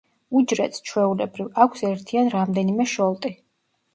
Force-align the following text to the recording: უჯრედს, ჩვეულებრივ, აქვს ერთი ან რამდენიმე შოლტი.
უჯრედს, 0.37 0.79
ჩვეულებრივ, 0.91 1.51
აქვს 1.65 1.85
ერთი 1.91 2.19
ან 2.21 2.31
რამდენიმე 2.37 2.87
შოლტი. 2.97 3.33